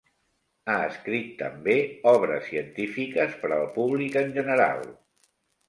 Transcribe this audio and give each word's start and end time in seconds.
Ha 0.71 0.77
escrit 0.85 1.27
també 1.41 1.75
obres 2.13 2.43
científiques 2.49 3.39
per 3.45 3.55
al 3.61 3.69
públic 3.79 4.21
en 4.25 4.35
general. 4.41 4.85